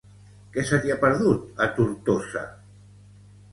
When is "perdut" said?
1.03-1.45